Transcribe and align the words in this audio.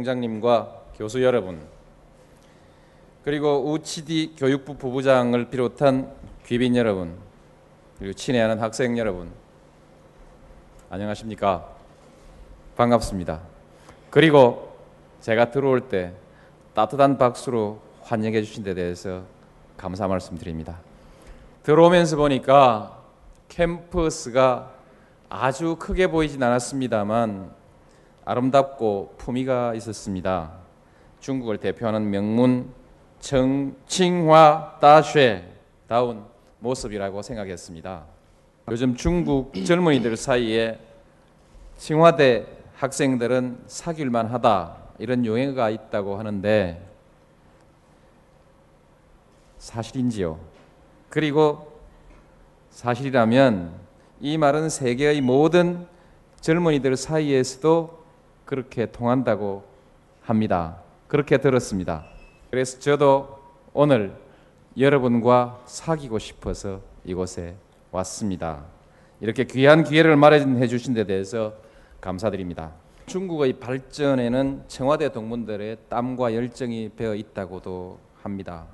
총장님과 0.00 0.82
교수 0.96 1.22
여러분 1.22 1.60
그리고 3.24 3.70
우치디 3.70 4.34
교육부 4.36 4.74
부부장을 4.76 5.50
비롯한 5.50 6.10
귀빈 6.46 6.76
여러분 6.76 7.14
그리고 7.98 8.14
친애하는 8.14 8.60
학생 8.60 8.96
여러분 8.98 9.30
안녕하십니까? 10.88 11.68
반갑습니다. 12.76 13.40
그리고 14.08 14.74
제가 15.20 15.50
들어올 15.50 15.82
때 15.88 16.14
따뜻한 16.74 17.18
박수로 17.18 17.80
환영해 18.02 18.42
주신 18.42 18.64
데 18.64 18.74
대해서 18.74 19.22
감사 19.76 20.08
말씀드립니다. 20.08 20.78
들어오면서 21.62 22.16
보니까 22.16 22.98
캠퍼스가 23.48 24.72
아주 25.28 25.76
크게 25.76 26.06
보이진 26.08 26.42
않았습니다만 26.42 27.59
아름답고 28.30 29.16
품위가 29.18 29.74
있었습니다. 29.74 30.52
중국을 31.18 31.58
대표하는 31.58 32.08
명문 32.10 32.72
청칭화 33.18 34.78
다쉐다운 34.80 36.24
모습이라고 36.60 37.22
생각했습니다. 37.22 38.04
요즘 38.70 38.94
중국 38.94 39.52
젊은이들 39.64 40.16
사이에 40.16 40.78
칭화대 41.76 42.46
학생들은 42.76 43.64
사귈만 43.66 44.26
하다 44.26 44.76
이런 45.00 45.26
용어가 45.26 45.68
있다고 45.68 46.16
하는데 46.16 46.88
사실인지요? 49.58 50.38
그리고 51.08 51.80
사실이라면 52.70 53.72
이 54.20 54.38
말은 54.38 54.68
세계의 54.68 55.20
모든 55.20 55.84
젊은이들 56.40 56.96
사이에서도 56.96 57.99
그렇게 58.50 58.86
통한다고 58.86 59.62
합니다. 60.22 60.82
그렇게 61.06 61.38
들었습니다. 61.38 62.04
그래서 62.50 62.80
저도 62.80 63.38
오늘 63.72 64.12
여러분과 64.76 65.62
사귀고 65.66 66.18
싶어서 66.18 66.80
이곳에 67.04 67.54
왔습니다. 67.92 68.64
이렇게 69.20 69.44
귀한 69.44 69.84
기회를 69.84 70.16
마련해 70.16 70.66
주신 70.66 70.94
데 70.94 71.04
대해서 71.04 71.54
감사드립니다. 72.00 72.72
중국의 73.06 73.60
발전에는 73.60 74.64
청와대 74.66 75.12
동문들의 75.12 75.76
땀과 75.88 76.34
열정이 76.34 76.90
배어 76.96 77.14
있다고도 77.14 78.00
합니다. 78.20 78.66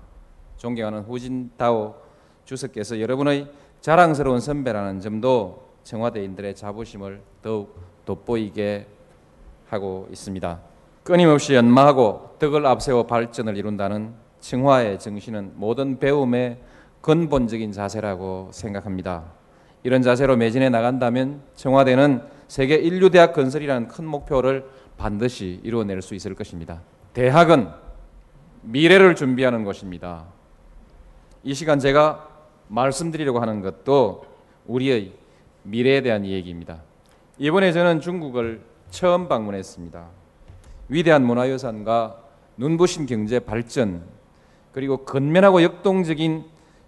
존경하는 0.56 1.02
후진타오 1.02 1.96
주석께서 2.46 2.98
여러분의 2.98 3.52
자랑스러운 3.82 4.40
선배라는 4.40 5.00
점도 5.00 5.68
청와대인들의 5.84 6.54
자부심을 6.54 7.20
더욱 7.42 7.78
돋보이게 8.06 8.95
하고 9.68 10.06
있습니다. 10.10 10.60
끊임없이 11.02 11.54
연마하고 11.54 12.36
덕을 12.38 12.66
앞세워 12.66 13.06
발전을 13.06 13.56
이룬다는 13.56 14.14
청화의 14.40 14.98
정신은 14.98 15.52
모든 15.54 15.98
배움의 15.98 16.58
근본적인 17.00 17.72
자세라고 17.72 18.50
생각합니다. 18.52 19.24
이런 19.82 20.02
자세로 20.02 20.36
매진해 20.36 20.68
나간다면 20.68 21.42
청와대는 21.54 22.22
세계 22.48 22.74
인류 22.74 23.10
대학 23.10 23.32
건설이라는 23.32 23.88
큰 23.88 24.04
목표를 24.04 24.66
반드시 24.96 25.60
이루어낼 25.62 26.02
수 26.02 26.14
있을 26.14 26.34
것입니다. 26.34 26.80
대학은 27.12 27.68
미래를 28.62 29.14
준비하는 29.14 29.64
곳입니다. 29.64 30.24
이 31.44 31.54
시간 31.54 31.78
제가 31.78 32.28
말씀드리려고 32.68 33.38
하는 33.40 33.60
것도 33.60 34.24
우리의 34.66 35.12
미래에 35.62 36.02
대한 36.02 36.24
이야기입니다. 36.24 36.82
이번에 37.38 37.72
저는 37.72 38.00
중국을 38.00 38.60
처음 38.90 39.28
방문했습니다. 39.28 40.06
위대한 40.88 41.24
문화유산과 41.24 42.22
눈부신 42.56 43.06
경제 43.06 43.38
발전 43.38 44.02
그리고 44.72 44.98
건면하고 44.98 45.62
역동적인 45.62 46.44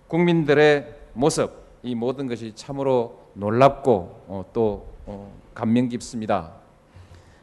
국민들의 0.09 0.95
모습 1.15 1.53
이 1.83 1.95
모든 1.95 2.27
것이 2.27 2.53
참으로 2.55 3.19
놀랍고 3.35 4.25
어, 4.29 4.45
또 4.53 4.87
어, 5.07 5.33
감명 5.55 5.89
깊습니다. 5.89 6.53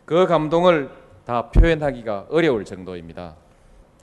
그 0.05 0.27
감동을 0.27 0.89
다 1.25 1.49
표현하기가 1.49 2.27
어려울 2.29 2.65
정도입니다. 2.65 3.35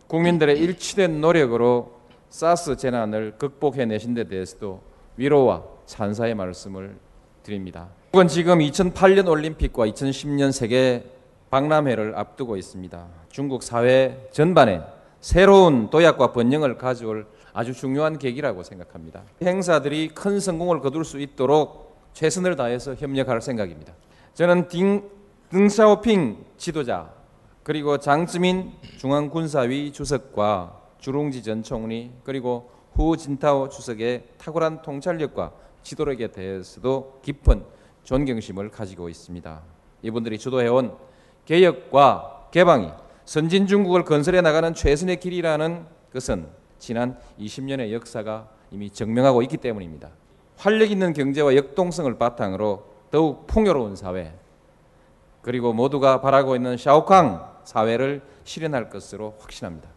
국민들의 0.08 0.58
일치된 0.58 1.20
노력으로 1.20 2.00
사스 2.28 2.76
재난을 2.76 3.34
극복해내신 3.38 4.14
데 4.14 4.24
대해서도 4.24 4.82
위로와 5.16 5.62
찬사의 5.86 6.34
말씀을 6.34 6.96
드립니다. 7.42 7.88
중국은 8.14 8.28
지금 8.28 8.58
2008년 8.58 9.26
올림픽과 9.26 9.86
2010년 9.86 10.52
세계 10.52 11.02
박람회를 11.48 12.12
앞두고 12.14 12.58
있습니다. 12.58 13.06
중국 13.30 13.62
사회 13.62 14.28
전반에 14.30 14.82
새로운 15.22 15.88
도약과 15.88 16.34
번영을 16.34 16.76
가져올 16.76 17.26
아주 17.54 17.72
중요한 17.72 18.18
계기라고 18.18 18.64
생각합니다. 18.64 19.22
행사들이 19.42 20.08
큰 20.08 20.40
성공을 20.40 20.80
거둘 20.80 21.06
수 21.06 21.20
있도록 21.20 21.96
최선을 22.12 22.54
다해서 22.54 22.94
협력할 22.94 23.40
생각입니다. 23.40 23.94
저는 24.34 24.68
딩, 24.68 25.08
등샤오핑 25.48 26.36
지도자 26.58 27.10
그리고 27.62 27.96
장쯔민 27.96 28.72
중앙군사위 28.98 29.90
주석과 29.90 30.80
주룽지 30.98 31.42
전 31.42 31.62
총리 31.62 32.10
그리고 32.24 32.70
후 32.92 33.16
진타오 33.16 33.70
주석의 33.70 34.24
탁월한 34.36 34.82
통찰력과 34.82 35.52
지도력에 35.82 36.26
대해서도 36.26 37.20
깊은 37.22 37.80
존경심을 38.04 38.70
가지고 38.70 39.08
있습니다. 39.08 39.62
이분들이 40.02 40.38
주도해온 40.38 40.96
개혁과 41.44 42.48
개방이 42.50 42.88
선진 43.24 43.66
중국을 43.66 44.04
건설해 44.04 44.40
나가는 44.40 44.74
최선의 44.74 45.20
길이라는 45.20 45.86
것은 46.12 46.46
지난 46.78 47.16
20년의 47.38 47.92
역사가 47.92 48.48
이미 48.70 48.90
증명하고 48.90 49.42
있기 49.42 49.56
때문입니다. 49.58 50.10
활력 50.56 50.90
있는 50.90 51.12
경제와 51.12 51.56
역동성을 51.56 52.18
바탕으로 52.18 52.84
더욱 53.10 53.46
풍요로운 53.46 53.96
사회 53.96 54.34
그리고 55.42 55.72
모두가 55.72 56.20
바라고 56.20 56.56
있는 56.56 56.76
샤오캉 56.76 57.52
사회를 57.64 58.22
실현할 58.44 58.90
것으로 58.90 59.36
확신합니다. 59.38 59.88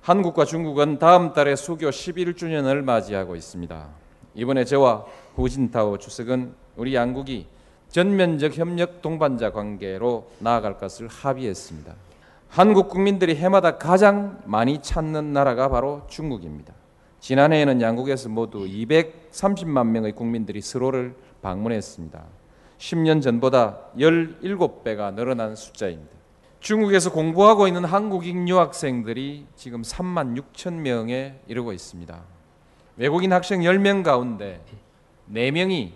한국과 0.00 0.44
중국은 0.44 0.98
다음 0.98 1.32
달에 1.32 1.56
수교 1.56 1.88
11주년을 1.88 2.82
맞이하고 2.82 3.36
있습니다. 3.36 4.03
이번에 4.34 4.64
저와 4.64 5.04
후진타오 5.36 5.98
주석은 5.98 6.54
우리 6.76 6.94
양국이 6.94 7.46
전면적 7.88 8.56
협력 8.56 9.02
동반자 9.02 9.52
관계로 9.52 10.28
나아갈 10.40 10.78
것을 10.78 11.06
합의했습니다. 11.06 11.94
한국 12.48 12.88
국민들이 12.88 13.36
해마다 13.36 13.78
가장 13.78 14.40
많이 14.44 14.80
찾는 14.82 15.32
나라가 15.32 15.68
바로 15.68 16.02
중국입니다. 16.08 16.74
지난해에는 17.20 17.80
양국에서 17.80 18.28
모두 18.28 18.66
230만 18.66 19.86
명의 19.86 20.12
국민들이 20.12 20.60
서로를 20.60 21.14
방문했습니다. 21.42 22.22
10년 22.78 23.22
전보다 23.22 23.78
17배가 23.96 25.14
늘어난 25.14 25.54
숫자입니다. 25.56 26.12
중국에서 26.60 27.12
공부하고 27.12 27.68
있는 27.68 27.84
한국인 27.84 28.48
유학생들이 28.48 29.46
지금 29.54 29.82
3만 29.82 30.36
6천 30.38 30.74
명에 30.74 31.40
이르고 31.46 31.72
있습니다. 31.72 32.33
외국인 32.96 33.32
학생 33.32 33.60
10명 33.60 34.04
가운데 34.04 34.60
4명이 35.32 35.90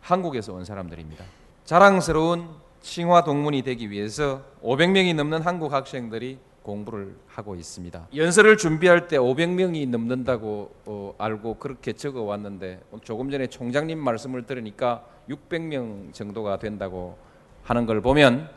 한국에서 0.00 0.52
온 0.52 0.64
사람들입니다. 0.64 1.24
자랑스러운 1.64 2.48
칭화 2.80 3.22
동문이 3.22 3.62
되기 3.62 3.90
위해서 3.90 4.42
500명이 4.62 5.14
넘는 5.14 5.42
한국 5.42 5.72
학생들이 5.72 6.38
공부를 6.62 7.14
하고 7.28 7.54
있습니다. 7.54 8.08
연설을 8.14 8.56
준비할 8.56 9.06
때 9.06 9.16
500명이 9.16 9.88
넘는다고 9.88 10.74
어, 10.86 11.14
알고 11.18 11.58
그렇게 11.58 11.92
적어 11.92 12.22
왔는데 12.22 12.80
조금 13.02 13.30
전에 13.30 13.46
총장님 13.46 13.98
말씀을 13.98 14.44
들으니까 14.44 15.04
600명 15.28 16.12
정도가 16.12 16.58
된다고 16.58 17.16
하는 17.62 17.86
걸 17.86 18.00
보면 18.00 18.50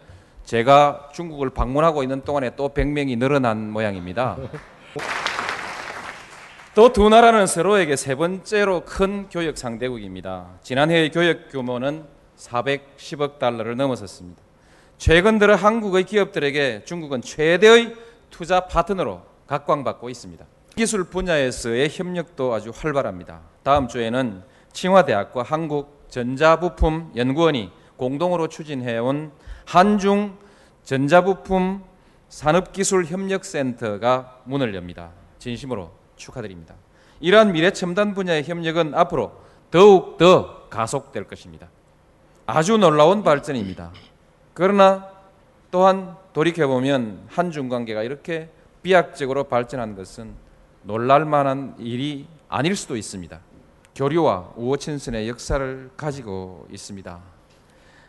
제가 0.45 1.09
중국을 1.13 1.51
방문하고 1.51 2.03
있는 2.03 2.21
동안에 2.23 2.55
또 2.55 2.69
100명이 2.69 3.17
늘어난 3.17 3.69
모양입니다. 3.71 4.37
또 6.75 6.91
두 6.91 7.07
나라는 7.07 7.45
서로에게 7.45 7.95
세 7.95 8.15
번째로 8.15 8.81
큰 8.83 9.29
교역 9.29 9.59
상대국입니다. 9.59 10.57
지난해의 10.63 11.11
교역 11.11 11.49
규모는 11.49 12.03
410억 12.35 13.37
달러를 13.37 13.77
넘어섰습니다. 13.77 14.41
최근 14.97 15.37
들어 15.37 15.55
한국의 15.55 16.05
기업들에게 16.05 16.85
중국은 16.85 17.21
최대의 17.21 17.93
투자 18.31 18.61
파트너로 18.61 19.21
각광받고 19.45 20.09
있습니다. 20.09 20.43
기술 20.75 21.03
분야에서의 21.03 21.89
협력도 21.91 22.55
아주 22.55 22.71
활발합니다. 22.75 23.41
다음 23.61 23.87
주에는清华대학과 23.87 25.43
한국 25.43 26.07
전자부품 26.09 27.11
연구원이 27.15 27.71
공동으로 27.97 28.47
추진해온 28.47 29.31
한중 29.65 30.39
전자부품 30.85 31.83
산업기술협력센터가 32.29 34.39
문을 34.45 34.73
엽니다. 34.73 35.11
진심으로 35.37 36.01
축하드립니다. 36.15 36.75
이러한 37.19 37.51
미래 37.51 37.71
첨단 37.71 38.13
분야의 38.13 38.43
협력은 38.43 38.93
앞으로 38.95 39.31
더욱 39.71 40.17
더 40.17 40.67
가속될 40.69 41.25
것입니다. 41.25 41.67
아주 42.45 42.77
놀라운 42.77 43.23
발전입니다. 43.23 43.91
그러나 44.53 45.09
또한 45.71 46.15
돌이켜보면 46.33 47.27
한중 47.29 47.69
관계가 47.69 48.03
이렇게 48.03 48.49
비약적으로 48.81 49.45
발전한 49.45 49.95
것은 49.95 50.33
놀랄 50.83 51.25
만한 51.25 51.75
일이 51.79 52.27
아닐 52.49 52.75
수도 52.75 52.97
있습니다. 52.97 53.39
교류와 53.95 54.53
우호 54.55 54.77
친선의 54.77 55.29
역사를 55.29 55.89
가지고 55.95 56.67
있습니다. 56.71 57.19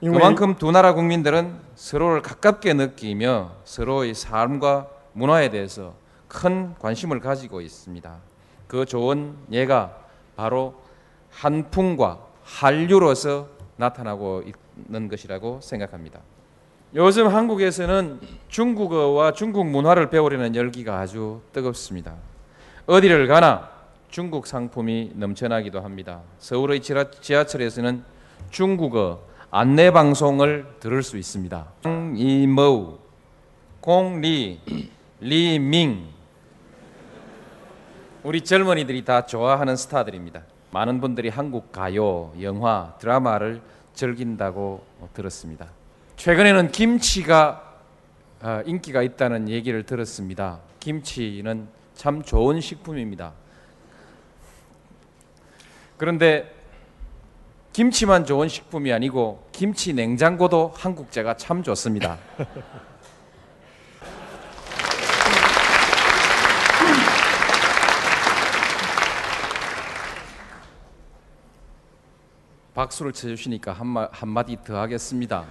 그만큼 0.01 0.57
두 0.57 0.71
나라 0.71 0.93
국민들은 0.93 1.55
서로를 1.77 2.21
가깝게 2.21 2.75
느끼며 2.75 3.53
서로의 3.65 4.15
삶과 4.15 4.89
문화에 5.13 5.51
대해서 5.51 5.95
큰 6.35 6.75
관심을 6.81 7.21
가지고 7.21 7.61
있습니다. 7.61 8.17
그 8.67 8.85
좋은 8.85 9.37
예가 9.53 9.97
바로 10.35 10.75
한풍과 11.31 12.19
한류로서 12.43 13.49
나타나고 13.77 14.43
있는 14.89 15.09
것이라고 15.09 15.61
생각합니다. 15.63 16.21
요즘 16.97 17.29
한국에서는 17.29 18.21
중국어와 18.49 19.33
중국 19.33 19.67
문화를 19.67 20.11
배우려는 20.11 20.55
열기가 20.57 20.99
아주 20.99 21.41
뜨겁습니다. 21.53 22.15
어디를 22.87 23.29
가나 23.29 23.71
중국 24.11 24.47
상품이 24.47 25.13
넘쳐나기도 25.15 25.81
합니다. 25.81 26.21
서울의 26.39 26.81
지하철에서는 26.83 28.05
중국어 28.51 29.21
안내 29.51 29.93
방송을 29.93 30.67
들을 30.81 31.03
수 31.03 31.17
있습니다. 31.17 31.67
이모, 32.17 32.99
공리, 33.81 34.61
리밍 35.21 36.15
우리 38.25 38.41
젊은이들이 38.41 39.05
다 39.05 39.27
좋아하는 39.27 39.77
스타들입니다. 39.77 40.45
많은 40.71 41.03
분들이 41.03 41.29
한국 41.29 41.71
가요, 41.73 42.33
영화, 42.41 42.95
드라마를 42.99 43.61
즐긴다고 43.93 44.83
들었습니다. 45.13 45.67
최근에는 46.17 46.73
김치가 46.73 47.75
어, 48.41 48.63
인기가 48.65 49.03
있다는 49.03 49.51
얘기를 49.51 49.83
들었습니다. 49.85 50.61
김치는 50.81 51.69
참 51.95 52.23
좋은 52.23 52.63
식품입니다. 52.63 53.35
그런데 55.99 56.51
김치만 57.75 58.25
좋은 58.25 58.49
식품이 58.49 58.91
아니고 58.91 59.47
김치 59.53 59.93
냉장고도 59.93 60.73
한국제가 60.75 61.37
참 61.37 61.63
좋습니다. 61.63 62.19
박수를 72.75 73.13
쳐주시니까 73.13 73.73
한마, 73.73 74.09
한마디 74.11 74.59
더 74.65 74.79
하겠습니다. 74.79 75.47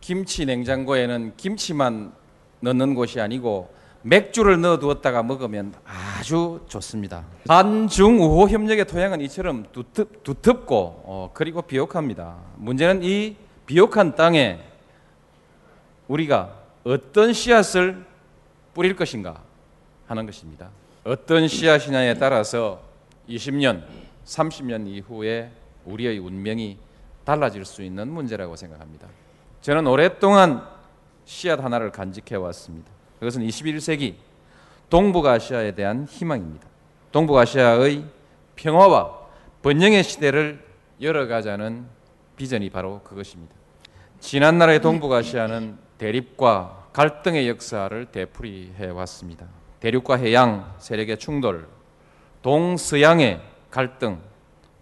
김치 0.00 0.46
냉장고에는 0.46 1.34
김치만 1.36 2.12
넣는 2.60 2.94
곳이 2.94 3.20
아니고 3.20 3.74
맥주를 4.02 4.60
넣어 4.60 4.78
두었다가 4.78 5.24
먹으면 5.24 5.74
아주 5.84 6.60
좋습니다. 6.68 7.24
한중 7.48 8.20
우호 8.20 8.48
협력의 8.48 8.86
토양은 8.86 9.20
이처럼 9.22 9.66
두텁, 9.72 10.22
두텁고 10.22 10.76
어, 11.04 11.30
그리고 11.34 11.62
비옥합니다. 11.62 12.36
문제는 12.56 13.02
이 13.02 13.34
비옥한 13.66 14.14
땅에 14.14 14.60
우리가 16.06 16.54
어떤 16.84 17.32
씨앗을 17.32 18.04
뿌릴 18.74 18.94
것인가 18.94 19.42
하는 20.06 20.24
것입니다. 20.24 20.70
어떤 21.02 21.48
씨앗이냐에 21.48 22.14
따라서 22.14 22.80
20년, 23.28 23.82
30년 24.24 24.86
이후에 24.86 25.50
우리의 25.86 26.18
운명이 26.18 26.78
달라질 27.24 27.64
수 27.64 27.82
있는 27.82 28.08
문제라고 28.08 28.56
생각합니다. 28.56 29.08
저는 29.60 29.86
오랫동안 29.86 30.62
씨앗 31.24 31.62
하나를 31.62 31.90
간직해 31.90 32.36
왔습니다. 32.36 32.90
그것은 33.18 33.42
21세기 33.42 34.14
동북아시아에 34.90 35.74
대한 35.74 36.06
희망입니다. 36.08 36.66
동북아시아의 37.10 38.04
평화와 38.54 39.18
번영의 39.62 40.04
시대를 40.04 40.64
열어가자는 41.00 41.86
비전이 42.36 42.70
바로 42.70 43.00
그것입니다. 43.02 43.54
지난날의 44.20 44.80
동북아시아는 44.80 45.78
대립과 45.98 46.88
갈등의 46.92 47.48
역사를 47.48 48.06
되풀이해 48.12 48.88
왔습니다. 48.88 49.46
대륙과 49.80 50.16
해양 50.16 50.74
세력의 50.78 51.18
충돌, 51.18 51.68
동서양의 52.42 53.40
갈등, 53.70 54.18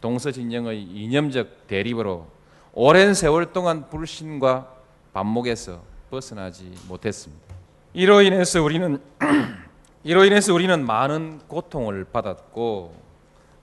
동서 0.04 0.30
진영의 0.30 0.82
이념적 0.82 1.66
대립으로 1.66 2.26
오랜 2.74 3.14
세월 3.14 3.54
동안 3.54 3.88
불신과 3.88 4.70
반목에서 5.14 5.82
벗어나지 6.10 6.70
못했습니다. 6.88 7.42
이로 7.94 8.20
인해서 8.20 8.62
우리는 8.62 9.00
이로 10.04 10.26
인해서 10.26 10.52
우리는 10.52 10.84
많은 10.84 11.38
고통을 11.48 12.04
받았고 12.04 12.94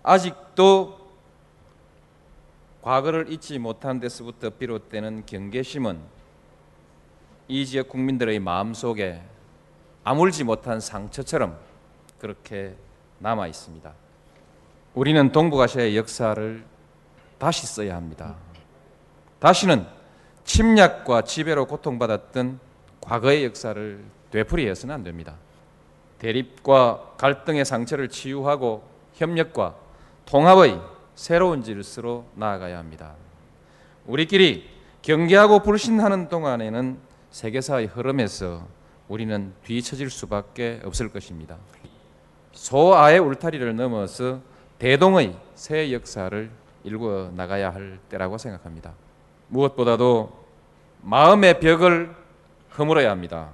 아직도 0.02 1.12
과거를 2.82 3.32
잊지 3.32 3.60
못한 3.60 4.00
데서부터 4.00 4.50
비롯되는 4.50 5.28
경계심은 5.28 6.00
이 7.50 7.68
지역 7.68 7.88
국민들의 7.88 8.40
마음 8.40 8.74
속에 8.74 9.22
아물지 10.04 10.44
못한 10.44 10.80
상처처럼 10.80 11.56
그렇게 12.18 12.76
남아 13.20 13.46
있습니다. 13.46 13.94
우리는 14.94 15.32
동북아시아의 15.32 15.96
역사를 15.96 16.64
다시 17.38 17.66
써야 17.66 17.96
합니다. 17.96 18.36
다시는 19.40 19.86
침략과 20.44 21.22
지배로 21.24 21.66
고통받았던 21.66 22.60
과거의 23.00 23.46
역사를 23.46 24.04
되풀이해서는 24.32 24.94
안 24.94 25.04
됩니다. 25.04 25.36
대립과 26.20 27.16
갈등의 27.18 27.66
상처를 27.66 28.10
치유하고 28.10 28.84
협력과 29.14 29.76
통합의 30.26 30.80
새로운 31.16 31.64
질서로 31.64 32.26
나아가야 32.36 32.78
합니다. 32.78 33.16
우리끼리 34.06 34.70
경계하고 35.02 35.60
불신하는 35.60 36.28
동안에는 36.28 37.00
세계사의 37.32 37.88
흐름에서 37.88 38.68
우리는 39.08 39.54
뒤처질 39.64 40.10
수밖에 40.10 40.82
없을 40.84 41.10
것입니다. 41.10 41.58
소아의 42.52 43.20
울타리를 43.20 43.76
넘어서 43.76 44.42
대동의 44.82 45.38
새 45.54 45.94
역사를 45.94 46.50
일구어 46.84 47.30
나가야 47.36 47.72
할 47.72 48.00
때라고 48.10 48.40
생각합니다. 48.40 48.94
무엇보다도 49.50 50.32
마음의 51.04 51.60
벽을 51.60 52.16
허물어야 52.80 53.12
합니다. 53.12 53.52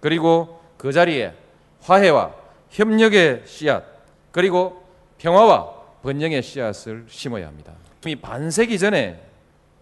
그리고 0.00 0.60
그 0.76 0.90
자리에 0.90 1.32
화해와 1.80 2.34
협력의 2.70 3.44
씨앗 3.46 3.84
그리고 4.32 4.84
평화와 5.18 5.74
번영의 6.02 6.42
씨앗을 6.42 7.04
심어야 7.06 7.46
합니다. 7.46 7.72
이미 8.04 8.16
반세기 8.16 8.76
전에 8.76 9.24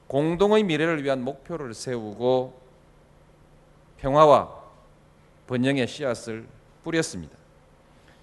공동의 0.08 0.62
미래를 0.62 1.02
위한 1.04 1.24
목표를 1.24 1.72
세우고 1.72 2.60
평화와 3.96 4.60
번영의 5.46 5.86
씨앗을 5.88 6.44
뿌렸습니다. 6.84 7.34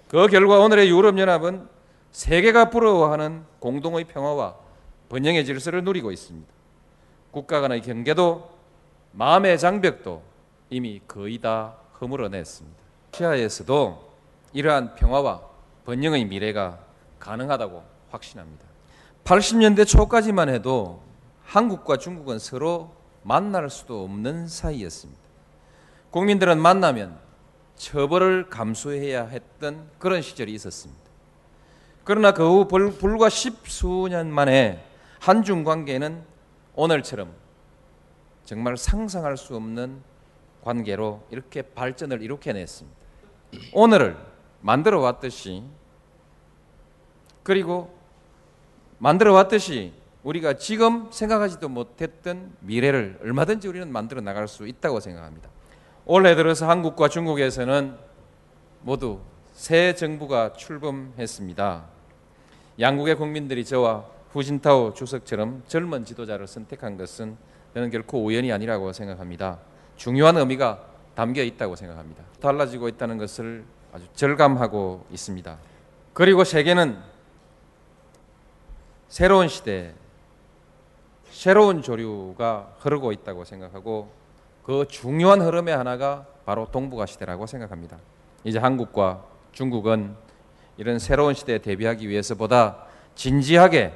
그 0.08 0.28
결과 0.28 0.60
오늘의 0.60 0.92
유럽연합은 0.92 1.79
세계가 2.12 2.70
부러워하는 2.70 3.44
공동의 3.60 4.06
평화와 4.06 4.56
번영의 5.10 5.46
질서를 5.46 5.84
누리고 5.84 6.12
있습니다. 6.12 6.52
국가 7.32 7.62
간의 7.62 7.82
경계도 7.82 8.50
마음의 9.12 9.60
장벽도 9.60 10.22
이미 10.70 11.02
거의 11.08 11.40
다 11.40 11.76
허물어냈습니다. 12.00 12.78
시아에서도 13.14 14.10
이러한 14.54 14.96
평화와 14.96 15.42
번영의 15.86 16.26
미래가 16.26 16.80
가능하다고 17.20 17.84
확신합니다. 18.12 18.66
80년대 19.24 19.86
초까지만 19.88 20.50
해도 20.50 21.02
한국과 21.44 21.98
중국은 21.98 22.40
서로 22.40 22.96
만날 23.24 23.70
수도 23.70 24.04
없는 24.04 24.48
사이였습니다. 24.48 25.22
국민들은 26.12 26.60
만나면 26.60 27.18
처벌을 27.76 28.50
감수해야 28.50 29.28
했던 29.28 29.90
그런 30.00 30.22
시절이 30.22 30.54
있었습니다. 30.54 31.09
그러나 32.10 32.32
그 32.32 32.42
후 32.42 32.68
불과 32.68 33.30
십수년 33.30 34.32
만에 34.32 34.84
한중 35.20 35.64
관계는 35.64 36.24
오늘처럼 36.74 37.32
정말 38.46 38.78
상상할 38.78 39.38
수 39.38 39.56
없는 39.56 40.02
관계로 40.64 41.22
이렇게 41.30 41.62
발전을 41.62 42.24
이룩해냈습니다. 42.24 42.98
오늘을 43.74 44.18
만들어 44.62 45.00
왔듯이 45.02 45.64
그리고 47.44 47.96
만들어 48.98 49.34
왔듯이 49.34 49.94
우리가 50.24 50.54
지금 50.54 51.12
생각하지도 51.12 51.70
못했던 51.70 52.56
미래를 52.62 53.20
얼마든지 53.22 53.68
우리는 53.68 53.92
만들어 53.92 54.20
나갈 54.22 54.48
수 54.48 54.66
있다고 54.66 55.00
생각합니다. 55.00 55.48
올해 56.08 56.34
들어서 56.34 56.68
한국과 56.68 57.08
중국에서는 57.08 57.96
모두 58.82 59.20
새 59.54 59.94
정부가 59.94 60.54
출범했습니다. 60.54 61.99
양국의 62.80 63.16
국민들이 63.16 63.66
저와 63.66 64.06
후진타오 64.32 64.94
주석처럼 64.94 65.64
젊은 65.68 66.06
지도자를 66.06 66.48
선택한 66.48 66.98
것은 66.98 67.36
저는 67.74 67.90
결코 67.90 68.24
우연이 68.24 68.52
아니라고 68.52 68.94
생각합니다. 68.94 69.60
중요한 69.98 70.38
의미가 70.38 70.86
담겨 71.14 71.44
있다고 71.44 71.76
생각합니다. 71.76 72.24
달라지고 72.40 72.88
있다는 72.88 73.18
것을 73.18 73.66
아주 73.92 74.06
절감하고 74.14 75.06
있습니다. 75.12 75.58
그리고 76.14 76.44
세계는 76.44 76.98
새로운 79.10 79.48
시대, 79.50 79.94
새로운 81.32 81.82
조류가 81.82 82.76
흐르고 82.80 83.12
있다고 83.12 83.44
생각하고 83.44 84.12
그 84.64 84.86
중요한 84.88 85.42
흐름의 85.42 85.76
하나가 85.76 86.26
바로 86.46 86.68
동북아 86.72 87.06
시대라고 87.06 87.46
생각합니다. 87.46 87.98
이제 88.44 88.60
한국과 88.60 89.26
중국은 89.52 90.16
이런 90.80 90.98
새로운 90.98 91.34
시대에 91.34 91.58
대비하기 91.58 92.08
위해서보다 92.08 92.86
진지하게 93.14 93.92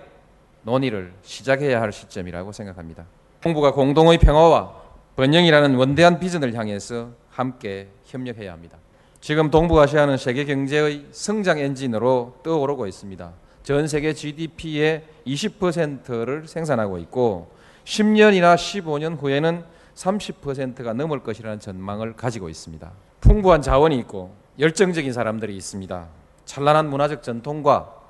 논의를 0.64 1.14
시작해야 1.22 1.80
할 1.80 1.94
시점이라고 1.94 2.52
생각합니다. 2.52 3.06
동북아 3.40 3.72
공동의 3.72 4.18
평화와 4.18 4.82
번영이라는 5.16 5.76
원대한 5.76 6.20
비전을 6.20 6.54
향해서 6.56 7.12
함께 7.30 7.88
협력해야 8.04 8.52
합니다. 8.52 8.78
지금 9.22 9.50
동북아시아는 9.50 10.18
세계 10.18 10.44
경제의 10.44 11.06
성장 11.12 11.58
엔진으로 11.58 12.40
떠오르고 12.44 12.86
있습니다. 12.86 13.32
전 13.64 13.88
세계 13.88 14.14
GDP의 14.14 15.06
20%를 15.26 16.50
생산하고 16.50 16.98
있고 16.98 17.50
10년이나 17.86 18.56
15년 18.56 19.18
후에는 19.22 19.64
30%가 19.96 20.92
넘을 20.92 21.20
것이라는 21.20 21.62
전망을 21.62 22.18
가지고 22.18 22.50
있습니다. 22.50 22.92
풍부한 23.22 23.62
자원이 23.62 23.98
있고 24.00 24.36
열정적인 24.60 25.14
사람들이 25.14 25.56
있습니다. 25.56 26.23
찬란한 26.46 26.90
문화적 26.90 27.24
전통과 27.24 28.02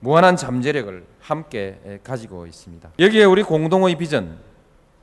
무한한 0.00 0.36
잠재력을 0.36 1.06
함께 1.20 2.00
가지고 2.02 2.46
있습니다. 2.46 2.90
여기에 2.98 3.24
우리 3.24 3.42
공동의 3.42 3.96
비전, 3.96 4.38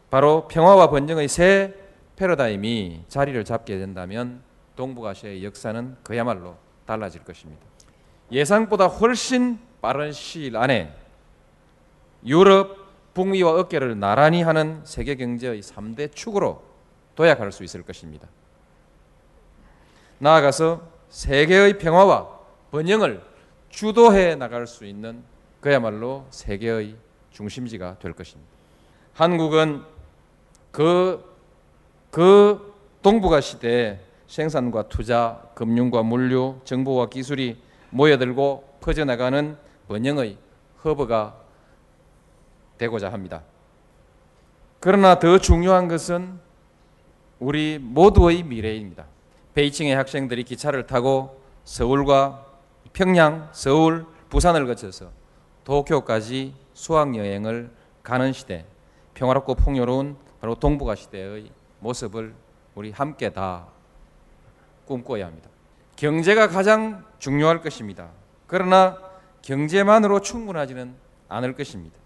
바로 0.10 0.48
평화와 0.48 0.90
번영의 0.90 1.28
새 1.28 1.76
패러다임이 2.16 3.04
자리를 3.08 3.44
잡게 3.46 3.78
된다면 3.78 4.42
동북아시아의 4.76 5.44
역사는 5.46 5.98
그야말로 6.04 6.56
달라질 6.86 7.24
것입니다. 7.24 7.62
예상보다 8.32 8.88
훨씬 8.88 9.60
빠른 9.82 10.12
시일 10.12 10.58
안에 10.58 10.94
유럽, 12.26 12.88
북미와 13.14 13.60
어깨를 13.60 14.00
나란히 14.00 14.42
하는 14.42 14.82
세계 14.84 15.16
경제의 15.16 15.62
3대 15.62 16.14
축으로 16.14 16.64
도약할 17.16 17.52
수 17.52 17.64
있을 17.64 17.84
것입니다. 17.84 18.28
나아가서 20.20 20.82
세계의 21.10 21.78
평화와 21.78 22.37
번영을 22.72 23.22
주도해 23.70 24.36
나갈 24.36 24.68
수 24.68 24.86
있는 24.86 25.24
그야말로 25.62 26.26
세계의 26.30 26.96
중심지가 27.32 27.98
될 28.00 28.14
것입니다. 28.14 28.50
한국은 29.14 29.84
그, 30.72 31.24
그 32.12 32.74
동북아 33.02 33.42
시대에 33.42 34.00
생산과 34.28 34.90
투자, 34.90 35.42
금융과 35.56 36.04
물류, 36.04 36.60
정보와 36.66 37.10
기술이 37.10 37.58
모여들고 37.90 38.78
퍼져나가는 38.82 39.58
번영의 39.88 40.38
허브가 40.84 41.36
되고자 42.78 43.12
합니다. 43.12 43.44
그러나 44.80 45.20
더 45.20 45.40
중요한 45.40 45.88
것은 45.88 46.40
우리 47.40 47.80
모두의 47.80 48.44
미래입니다. 48.44 49.06
베이징의 49.54 49.96
학생들이 49.96 50.44
기차를 50.44 50.86
타고 50.86 51.42
서울과 51.64 52.47
평양, 52.94 53.50
서울, 53.52 54.06
부산을 54.30 54.66
거쳐서 54.68 55.12
도쿄까지 55.64 56.54
수학 56.74 57.16
여행을 57.16 57.72
가는 58.04 58.32
시대, 58.34 58.66
평화롭고 59.14 59.56
풍요로운 59.56 60.18
바로 60.40 60.56
동북아 60.56 60.96
시대의 60.96 61.52
모습을 61.80 62.34
우리 62.76 62.92
함께 62.92 63.30
다 63.30 63.68
꿈꿔야 64.86 65.26
합니다. 65.26 65.50
경제가 65.96 66.48
가장 66.48 67.04
중요할 67.20 67.62
것입니다. 67.62 68.10
그러나 68.46 68.98
경제만으로 69.42 70.22
충분하지는 70.22 70.94
않을 71.28 71.54
것입니다. 71.54 71.98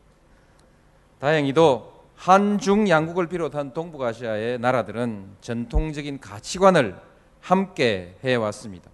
다행히도 1.19 1.91
한중 2.15 2.87
양국을 2.87 3.27
비롯한 3.27 3.73
동북아시아의 3.73 4.59
나라들은 4.59 5.37
전통적인 5.41 6.19
가치관을 6.19 6.95
함께 7.39 8.17
해왔습니다. 8.23 8.89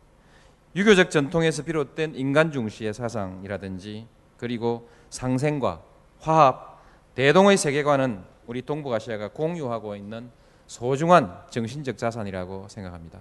유교적 0.78 1.10
전통에서 1.10 1.64
비롯된 1.64 2.14
인간 2.14 2.52
중시의 2.52 2.94
사상이라든지 2.94 4.06
그리고 4.38 4.88
상생과 5.10 5.82
화합, 6.20 6.84
대동의 7.16 7.58
세계관은 7.58 8.22
우리 8.46 8.62
동북아시아가 8.62 9.30
공유하고 9.30 9.96
있는 9.96 10.30
소중한 10.68 11.36
정신적 11.50 11.98
자산이라고 11.98 12.68
생각합니다. 12.68 13.18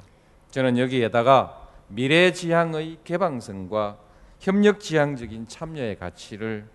저는 0.50 0.76
여기에다가 0.76 1.66
미래 1.88 2.30
지향의 2.30 2.98
개방성과 3.04 3.96
협력 4.38 4.78
지향적인 4.80 5.48
참여의 5.48 5.96
가치를 5.96 6.68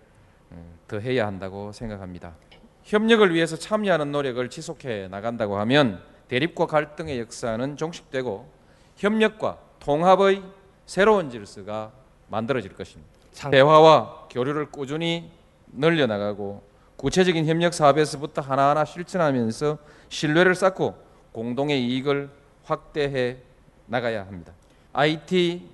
더해야 0.88 1.28
한다고 1.28 1.70
생각합니다. 1.70 2.34
협력을 2.82 3.32
위해서 3.32 3.54
참여하는 3.54 4.10
노력을 4.10 4.50
지속해 4.50 5.06
나간다고 5.12 5.58
하면 5.58 6.02
대립과 6.26 6.66
갈등의 6.66 7.20
역사는 7.20 7.76
종식되고 7.76 8.50
협력과 8.96 9.58
통합의 9.78 10.42
새로운 10.86 11.30
질서가 11.30 11.92
만들어질 12.28 12.74
것입니다. 12.74 13.10
대화와 13.50 14.28
교류를 14.30 14.66
꾸준히 14.70 15.30
늘려나가고 15.72 16.62
구체적인 16.96 17.46
협력 17.46 17.74
사업에서부터 17.74 18.42
하나하나 18.42 18.84
실천하면서 18.84 19.78
신뢰를 20.08 20.54
쌓고 20.54 20.94
공동의 21.32 21.82
이익을 21.86 22.30
확대해 22.64 23.38
나가야 23.86 24.26
합니다. 24.26 24.52
IT, 24.92 25.68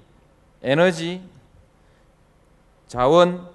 에너지, 0.62 1.22
자원, 2.86 3.48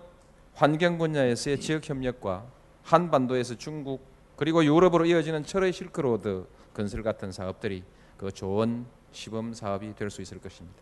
환경 0.53 0.97
분야에서의 0.97 1.59
지역 1.59 1.89
협력과 1.89 2.45
한반도에서 2.83 3.55
중국 3.55 4.01
그리고 4.35 4.63
유럽으로 4.63 5.05
이어지는 5.05 5.43
철의 5.45 5.73
실크로드 5.73 6.45
건설 6.73 7.01
같은 7.01 7.31
사업들이 7.31 7.83
그 8.17 8.31
좋은 8.31 8.85
시범 9.11 9.53
사업이 9.53 9.95
될 9.95 10.09
수 10.09 10.21
있을 10.21 10.39
것입니다. 10.39 10.77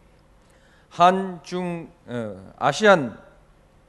한중 0.92 1.90
어, 2.06 2.54
아시안 2.58 3.18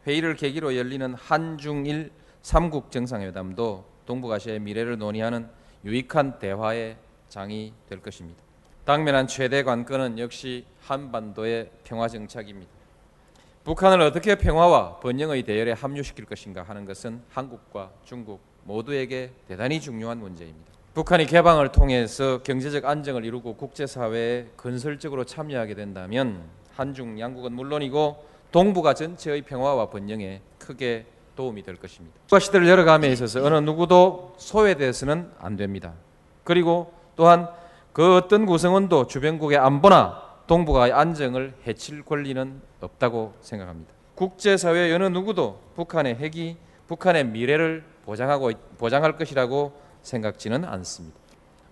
회의를 0.06 0.36
계기로 0.36 0.76
열리는 0.76 1.14
한중일 1.14 2.12
삼국 2.42 2.92
정상회담도 2.92 3.84
동북아시아의 4.06 4.60
미래를 4.60 4.98
논의하는 4.98 5.48
유익한 5.84 6.38
대화의 6.38 6.96
장이 7.28 7.72
될 7.88 8.00
것입니다. 8.00 8.40
당면한 8.84 9.26
최대 9.26 9.64
관건은 9.64 10.20
역시 10.20 10.64
한반도의 10.80 11.70
평화 11.82 12.06
정착입니다. 12.06 12.70
북한을 13.64 14.00
어떻게 14.00 14.36
평화와 14.36 15.00
번영의 15.00 15.42
대열에 15.42 15.72
합류시킬 15.72 16.24
것인가 16.24 16.62
하는 16.62 16.84
것은 16.84 17.22
한국과 17.30 17.90
중국 18.04 18.40
모두에게 18.62 19.32
대단히 19.48 19.80
중요한 19.80 20.18
문제입니다. 20.18 20.70
북한이 20.94 21.26
개방을 21.26 21.72
통해서 21.72 22.42
경제적 22.42 22.84
안정을 22.84 23.24
이루고 23.24 23.56
국제사회에 23.56 24.50
건설적으로 24.56 25.24
참여하게 25.24 25.74
된다면 25.74 26.42
한중 26.74 27.18
양국은 27.20 27.52
물론이고 27.52 28.24
동북아 28.50 28.94
전체의 28.94 29.42
평화와 29.42 29.90
번영에 29.90 30.42
크게 30.58 31.06
도움이 31.36 31.62
될 31.62 31.76
것입니다. 31.76 32.16
국가 32.22 32.38
시대를 32.38 32.68
열어감에 32.68 33.08
있어서 33.08 33.42
어느 33.44 33.56
누구도 33.56 34.34
소외돼서는 34.36 35.30
안 35.38 35.56
됩니다. 35.56 35.94
그리고 36.44 36.92
또한 37.16 37.48
그 37.92 38.16
어떤 38.16 38.46
구성원도 38.46 39.06
주변국의 39.06 39.58
안보나 39.58 40.22
동북아의 40.46 40.92
안정을 40.92 41.54
해칠 41.66 42.04
권리는 42.04 42.60
없다고 42.80 43.34
생각합니다. 43.40 43.92
국제사회 44.14 44.92
어느 44.92 45.04
누구도 45.04 45.60
북한의 45.76 46.16
핵이 46.16 46.56
북한의 46.88 47.26
미래를 47.26 47.84
보장하고 48.04 48.50
보장할 48.78 49.16
것이라고 49.16 49.72
생각지는 50.02 50.64
않습니다. 50.64 51.16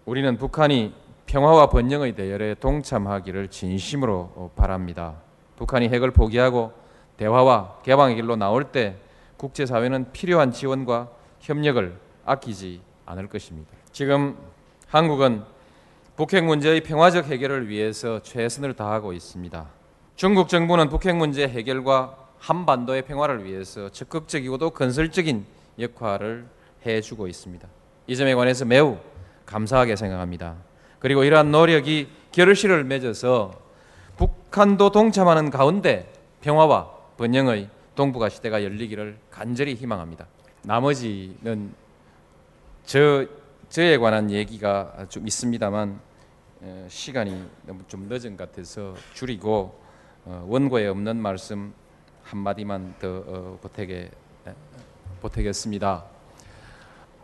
우리는 0.06 0.36
북한이 0.36 0.94
평화와 1.30 1.68
번영의 1.68 2.16
대열에 2.16 2.56
동참하기를 2.56 3.50
진심으로 3.50 4.50
바랍니다. 4.56 5.14
북한이 5.54 5.88
핵을 5.88 6.10
포기하고 6.10 6.72
대화와 7.18 7.82
개방의 7.84 8.16
길로 8.16 8.34
나올 8.34 8.64
때 8.64 8.96
국제사회는 9.36 10.10
필요한 10.10 10.50
지원과 10.50 11.08
협력을 11.38 11.96
아끼지 12.24 12.80
않을 13.06 13.28
것입니다. 13.28 13.70
지금 13.92 14.36
한국은 14.88 15.44
북핵 16.16 16.44
문제의 16.44 16.82
평화적 16.82 17.26
해결을 17.26 17.68
위해서 17.68 18.20
최선을 18.24 18.74
다하고 18.74 19.12
있습니다. 19.12 19.68
중국 20.16 20.48
정부는 20.48 20.88
북핵 20.88 21.14
문제 21.14 21.46
해결과 21.46 22.16
한반도의 22.40 23.02
평화를 23.02 23.44
위해서 23.44 23.88
적극적이고도 23.90 24.70
건설적인 24.70 25.46
역할을 25.78 26.48
해주고 26.84 27.28
있습니다. 27.28 27.68
이 28.08 28.16
점에 28.16 28.34
관해서 28.34 28.64
매우 28.64 28.98
감사하게 29.46 29.94
생각합니다. 29.94 30.69
그리고 31.00 31.24
이러한 31.24 31.50
노력이 31.50 32.08
결실을 32.30 32.84
맺어서 32.84 33.58
북한도 34.16 34.90
동참하는 34.92 35.50
가운데 35.50 36.12
평화와 36.42 36.90
번영의 37.16 37.68
동북아 37.94 38.28
시대가 38.28 38.62
열리기를 38.62 39.18
간절히 39.30 39.74
희망합니다. 39.74 40.26
나머지는 40.62 41.74
저 42.84 43.26
저에 43.68 43.98
관한 43.98 44.30
얘기가 44.30 45.06
좀 45.08 45.26
있습니다만 45.26 46.00
시간이 46.88 47.44
너무 47.66 47.82
좀 47.88 48.08
늦은 48.08 48.36
것 48.36 48.50
같아서 48.50 48.94
줄이고 49.14 49.80
어, 50.24 50.44
원고에 50.46 50.86
없는 50.88 51.16
말씀 51.16 51.72
한 52.22 52.40
마디만 52.40 52.96
더 52.98 53.24
어, 53.26 53.58
보태게 53.62 54.10
보태겠습니다. 55.22 56.19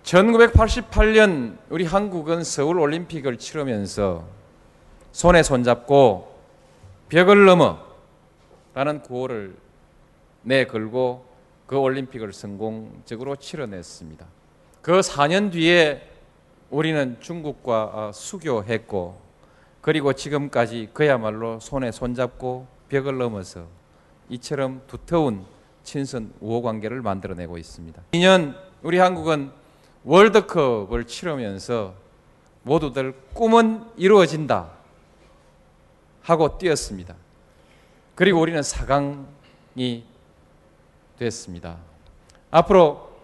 1988년 0.06 1.58
우리 1.68 1.84
한국은 1.84 2.44
서울 2.44 2.78
올림픽을 2.78 3.38
치르면서 3.38 4.24
손에 5.10 5.42
손잡고 5.42 6.32
벽을 7.08 7.44
넘어 7.44 7.78
라는 8.72 9.02
구호를 9.02 9.56
내걸고 10.42 11.26
그 11.66 11.76
올림픽을 11.76 12.32
성공적으로 12.32 13.34
치러냈습니다. 13.34 14.24
그 14.80 15.00
4년 15.00 15.50
뒤에 15.50 16.08
우리는 16.70 17.16
중국과 17.18 17.90
어, 17.92 18.10
수교했고 18.12 19.20
그리고 19.80 20.12
지금까지 20.12 20.90
그야말로 20.92 21.58
손에 21.58 21.90
손잡고 21.90 22.68
벽을 22.88 23.18
넘어서 23.18 23.66
이처럼 24.28 24.82
두터운 24.86 25.44
친선 25.82 26.32
우호 26.40 26.62
관계를 26.62 27.02
만들어내고 27.02 27.58
있습니다. 27.58 28.02
2년 28.12 28.54
우리 28.84 28.98
한국은 28.98 29.65
월드컵을 30.06 31.04
치르면서 31.04 31.94
모두들 32.62 33.12
꿈은 33.34 33.84
이루어진다 33.96 34.70
하고 36.22 36.58
뛰었습니다. 36.58 37.16
그리고 38.14 38.40
우리는 38.40 38.60
4강이 38.60 40.02
됐습니다. 41.18 41.78
앞으로 42.52 43.16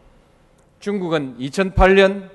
중국은 0.80 1.38
2008년 1.38 2.28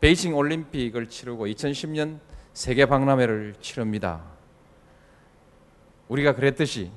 베이징 0.00 0.34
올림픽을 0.34 1.10
치르고 1.10 1.46
2010년 1.48 2.18
세계 2.54 2.86
박람회를 2.86 3.56
치릅니다. 3.60 4.22
우리가 6.08 6.34
그랬듯이 6.34 6.90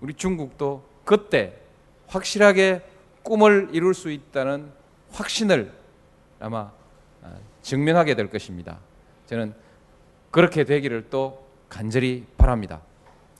우리 0.00 0.14
중국도 0.14 0.82
그때 1.04 1.58
확실하게 2.06 2.82
꿈을 3.22 3.68
이룰 3.72 3.92
수 3.92 4.10
있다는 4.10 4.72
확신을 5.12 5.77
아마 6.40 6.70
아, 7.22 7.34
증명하게 7.62 8.14
될 8.14 8.30
것입니다. 8.30 8.78
저는 9.26 9.54
그렇게 10.30 10.64
되기를 10.64 11.08
또 11.10 11.46
간절히 11.68 12.26
바랍니다. 12.36 12.80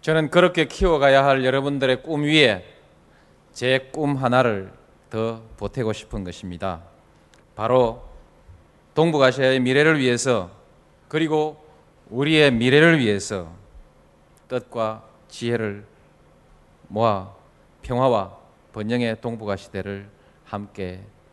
저는 0.00 0.30
그렇게 0.30 0.66
키워가야 0.66 1.24
할 1.24 1.44
여러분들의 1.44 2.02
꿈 2.02 2.22
위에 2.22 2.64
제 3.52 3.90
꿈 3.92 4.16
하나를 4.16 4.72
더 5.10 5.42
보태고 5.56 5.92
싶은 5.92 6.22
것입니다. 6.24 6.82
바로 7.56 8.04
동북아시아의 8.94 9.60
미래를 9.60 9.98
위해서 9.98 10.50
그리고 11.08 11.64
우리의 12.10 12.52
미래를 12.52 12.98
위해서 12.98 13.52
뜻과 14.48 15.04
지혜를 15.28 15.84
모아 16.88 17.32
평화와 17.82 18.36
번영의 18.72 19.20
동북아 19.20 19.56
시대를 19.56 20.08
함께 20.44 21.02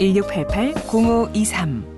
1688 0.00 1.30
0523 1.32 1.89